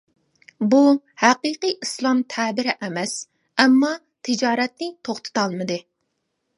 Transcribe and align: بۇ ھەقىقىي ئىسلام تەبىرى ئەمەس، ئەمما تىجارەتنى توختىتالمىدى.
بۇ 0.69 0.79
ھەقىقىي 1.23 1.75
ئىسلام 1.87 2.23
تەبىرى 2.35 2.75
ئەمەس، 2.79 3.15
ئەمما 3.63 3.93
تىجارەتنى 4.31 4.93
توختىتالمىدى. 5.09 5.83